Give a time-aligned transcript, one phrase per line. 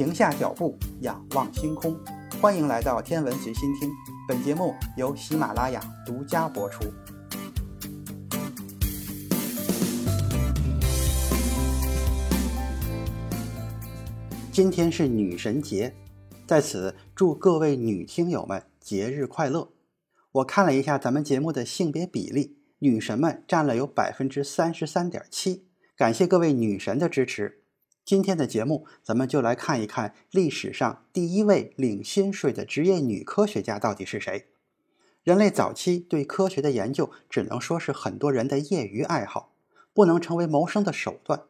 [0.00, 1.94] 停下脚步，仰望星空。
[2.40, 3.90] 欢迎来到天文随心听，
[4.26, 6.90] 本节目由喜马拉雅独家播出。
[14.50, 15.94] 今天是女神节，
[16.46, 19.68] 在此祝各位女听友们节日快乐。
[20.32, 27.59] 我看了一下咱们节目的性别比例，女神们占了有百分之三十三点七，感谢各位女神的支持。
[28.04, 34.46] 今天的节目，咱们就来看一看历史上第一位领薪水的职业女科学家到底是谁。
[35.22, 39.52] 人类早期对科学的研究，只能说是很多人的业余爱好，
[39.92, 41.42] 不能成为谋生的手段。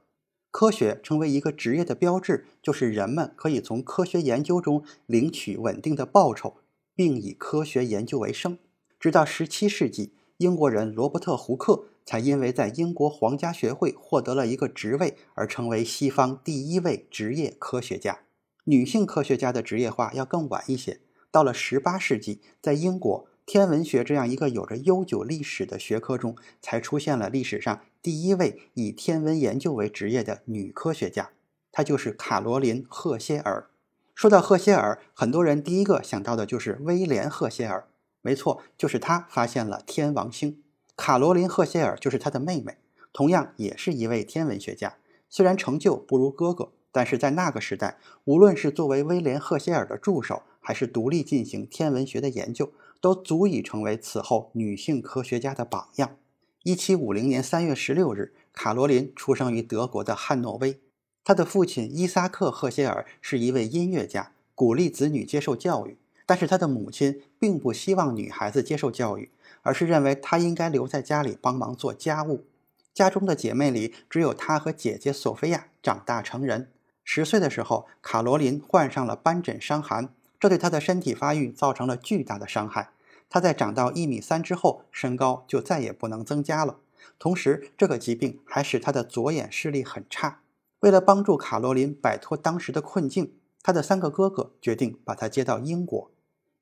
[0.51, 6.57] 科学成为一个职业的标志，就是人们可以从科学研究中领取稳定的报酬，
[6.95, 8.59] 并以科学研究为生。
[8.99, 11.85] 直到17世纪，英国人罗伯特·胡克。
[12.07, 18.23] 才因为在英国皇家学会获得了一个职位而成为西方第一位职业科学家。
[18.65, 20.99] 女性科学家的职业化要更晚一些，
[21.31, 31.31] 到了十八世纪，在英国天文学这样一个有着悠久历史的学科中，才出现了历史上第一位以天文研究为职业的女科学家，
[31.71, 33.69] 她就是卡罗琳·赫歇尔。
[34.17, 37.87] 说到赫歇尔，很多人第一个想到的就是威廉·赫歇尔，
[38.23, 40.63] 没错，就是他发现了天王星。
[40.97, 42.77] 卡罗琳·赫歇尔就是他的妹妹，
[43.13, 44.97] 同样也是一位天文学家。
[45.29, 56.17] 虽然成就不如哥哥，但是在那个时代，无论是作为威廉·赫歇尔的助手，还是独立进行天文学的研究，都足以成为此后女性科学家的榜样。
[56.65, 60.79] 一七五零年三月十六日，卡罗琳出生于德国的汉诺威。
[61.25, 65.97] 她的父亲伊萨克·赫歇尔是一位音乐家，鼓励子女接受教育，
[66.31, 69.31] 但是他的母亲并不希望女孩子接受教育。
[69.63, 72.47] 而是认为她应该留在家里帮忙做家务。
[72.95, 76.71] 家中的姐妹里，只有她和姐姐索菲亚长大成人。
[77.05, 82.91] 十岁的时候，卡罗琳患上了斑疹伤寒，这对她的身体发育造成了巨大的伤害。
[83.29, 86.79] 她在长到一米三之后，身高就再也不能增加了。
[87.19, 90.41] 同时，这个疾病还使她的左眼视力很差。
[90.81, 96.11] 为了帮助卡罗琳摆脱当时的困境，她的三个哥哥决定把她接到英国。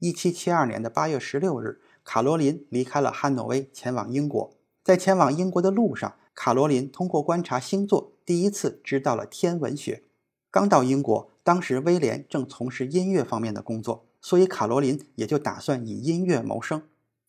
[0.00, 1.80] 一七七二年的八月十六日。
[2.04, 4.54] 卡罗琳离开了汉诺威，前往英国。
[4.82, 10.04] 在前往英国的路上，卡罗琳通过观察星座，第一次知道了天文学。
[10.50, 16.82] 刚到英国，当时威廉正从事音乐方面的工作，所以卡罗琳也就打算以音乐谋生。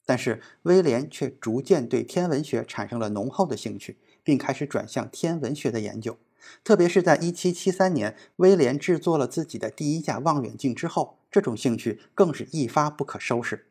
[0.06, 6.18] 但是威廉却逐渐对天文学产生了浓厚的兴趣，并开始转向天文学的研究。
[6.64, 13.68] 特别是在1773年，威廉制作了自己的第一架望远镜之后，这种兴趣更是一发不可收拾。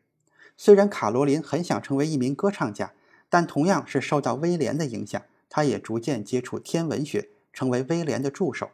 [0.57, 2.93] 虽然卡罗琳很想成为一名歌唱家，
[3.29, 8.71] 但同样是受到威廉的影响，她也逐渐接触天文学，成为威廉的助手。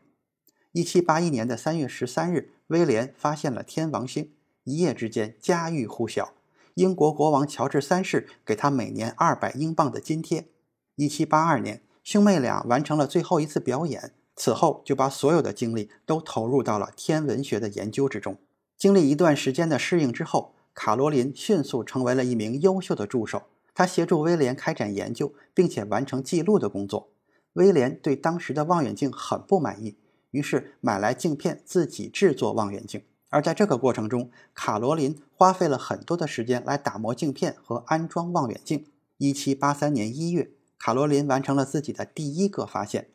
[0.71, 4.31] 一七八一年的三月十三日，威廉发现了天王星，
[4.63, 6.33] 一夜之间家喻户晓。
[6.73, 10.49] 英国国王乔治三世给他每年二百英镑的津贴。
[10.95, 18.37] 一七八二年，兄妹俩完成了最后一次表演，此后就把所有的精力都投入到了天文学的研究之中。
[18.77, 20.53] 经历一段时间的适应之后。
[20.77, 23.43] 卡罗琳迅速成为了一名优秀的助手，
[23.73, 27.13] 他协助威廉开展研究，并且完成记录的工作。
[27.53, 29.95] 威廉对当时的望远镜很不满意，
[30.31, 33.01] 于是买来镜片自己制作望远镜。
[33.29, 38.85] 而在这个过程中，卡罗琳花费了很多的时间来打磨镜片和安装望远镜。
[39.19, 43.07] 1783年1月，卡罗琳完成了自己的第一个发现，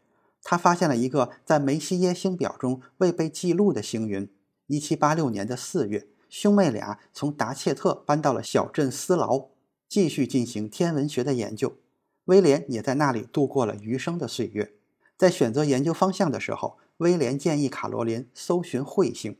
[0.42, 4.26] 他发现了一个在梅西耶星表中未被记录的星云。
[4.70, 6.06] 1786年的4月。
[6.30, 9.48] 兄妹俩从达切特搬到了小镇斯劳，
[9.88, 11.76] 继续进行天文学的研究。
[12.26, 14.72] 威廉也在那里度过了余生的岁月。
[15.16, 19.36] 在选择研究方向的时候，威廉建议卡罗琳搜寻彗星，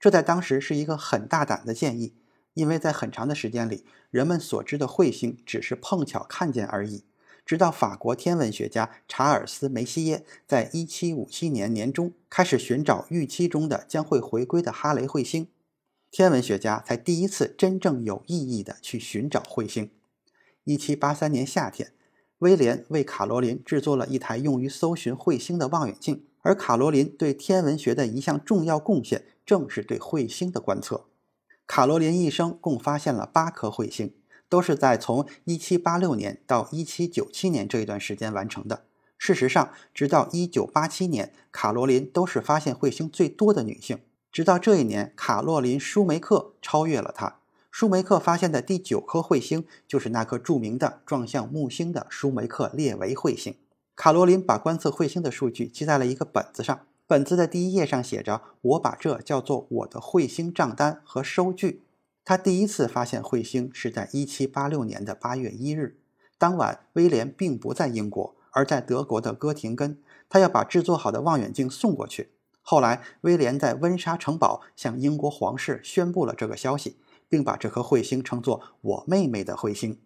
[0.00, 2.14] 这在当时是一个很大胆的建议，
[2.54, 7.04] 因为在很长的时间里，人们所知的彗星只是碰巧看见而已。
[7.50, 15.48] 直到法国天文学家查尔斯·梅西耶在1757年年中开始寻找预期中的将会回归的哈雷彗星。
[16.12, 19.90] 天文学家才第一次真正有意义地去寻找彗星。
[20.66, 21.92] 1783年夏天，
[22.38, 31.06] 威廉为卡罗琳制作了一台用于搜寻彗星的望远镜，而卡罗琳对天文学的一项重要贡献正是对彗星的观测。
[31.66, 34.14] 卡罗琳一生共发现了八颗彗星，
[34.50, 38.82] 都是在从1786年到1797年这一段时间完成的。
[39.16, 44.00] 事实上，直到1987年，卡罗琳都是发现彗星最多的女性。
[44.32, 47.36] 直到这一年，卡洛琳·舒梅克超越了她。
[47.70, 53.54] 舒梅克发现的第九颗彗星就是那颗著名的撞向木星的舒梅克列维彗星。
[53.94, 61.82] 卡罗琳把观测彗星的数据记在了一个本子上，本子的第一页上写着：“我把这叫做我的彗星账单和收据。”
[62.30, 65.98] 他第一次发现彗星是在1786年的8月1日。
[66.38, 70.00] 当晚，威廉并不在英国，而在德国的哥廷根。
[70.28, 72.30] 他要把制作好的望远镜送过去。
[72.62, 76.98] 后来，威廉在温莎城堡向英国皇室宣布了这个消息，
[77.28, 79.98] 并把这颗彗星称作“我妹妹的彗星”。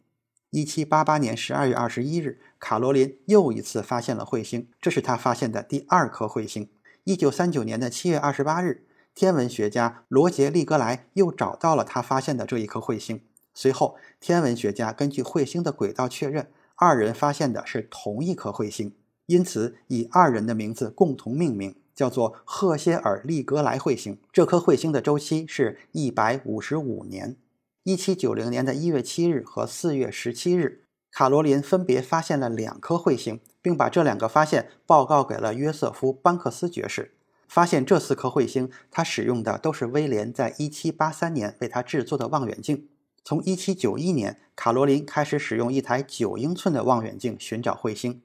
[0.52, 6.70] 1788年12月21日，卡罗琳又一次发现了彗星，这是他发现的第二颗彗星。
[7.04, 13.20] 1939年的7月28日，天文学家罗杰·利格莱又找到了他发现的这一颗彗星。
[13.54, 18.94] 随后，天文学家根据彗星的轨道确认，二人发现的是同一颗彗星，
[19.26, 21.74] 因此以二人的名字共同命名。
[21.94, 27.36] 叫做赫歇尔利格莱彗星，这颗彗星的周期是一百五十五年。
[27.84, 30.82] 一七九零年的一月七日和四月十七日，
[31.12, 37.13] 卡罗琳分别发现了两颗彗星，并把这两个发现报告给了约瑟夫·班克斯爵士。
[37.48, 42.88] 发现这四颗彗星，他使用的都是威廉在一七八三年为他制作的望远镜。
[43.24, 48.22] 从一七九一年，卡罗琳开始使用一台九英寸的望远镜寻找彗星。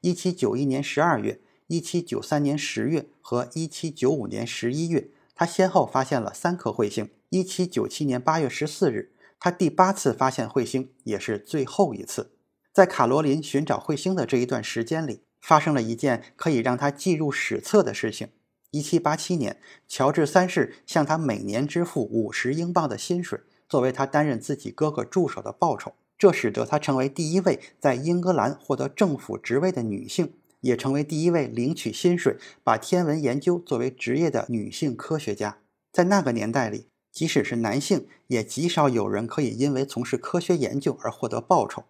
[0.00, 1.40] 一七九一年十二月。
[1.66, 7.08] 一七九三年十月和一七九五年十一月，他先后发现了三颗彗星。
[7.30, 12.32] 一七九七年八月十四日，他第八次发现彗星，也是最后一次。
[12.70, 18.28] 在卡罗琳寻找彗星的这一段时间里，发生了一件可以让他记入史册的事情。
[18.74, 23.38] 一七八七年，乔治三世向他每年支付五十英镑的薪水，
[23.68, 25.92] 作为他担任自己哥哥助手的报酬。
[26.18, 30.32] 这使得他成为第一位在英格兰获得政府职位的女性。
[30.62, 35.58] 也成为第一位领取薪水、把天文研究作为职业的女性科学家。
[35.92, 41.84] 在那个年代里，即使是男性，也极少有人可以因为从事科学研究而获得报酬。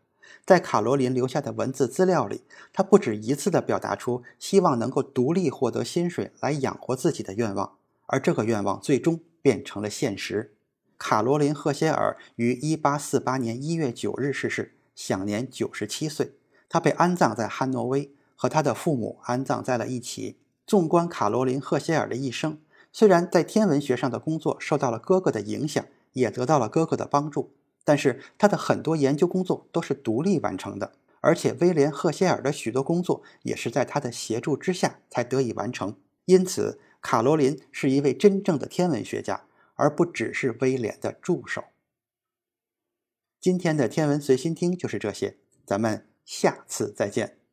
[0.45, 2.43] 在卡罗琳留下的文字资料里，
[2.73, 7.77] 她不止一次地表达出希望能够独立获得薪水来养活自己的愿望，
[8.07, 10.55] 而这个愿望最终变成了现实。
[10.99, 16.33] 卡罗琳·赫歇尔于1848年1月9日逝世，享年97岁。
[16.69, 18.11] 她被安葬在汉诺威。
[18.37, 20.37] 和他的父母安葬在了一起。
[20.67, 22.59] 纵观卡罗琳·赫歇尔的一生，
[22.93, 25.83] 虽然在天文学上的工作受到了哥哥的影响，
[26.13, 27.53] 也得到了哥哥的帮助，
[27.85, 30.95] 但是他的很多研究工作都是独立完成的。
[31.21, 35.97] 而且威廉·赫歇尔的许多工作也是在他的协助之下才得以完成。
[36.27, 41.65] 因此，卡罗琳是一位真正的天文学家，而不只是威廉的助手。
[43.41, 47.44] 今天的天文随心听就是这些，咱们下次再见。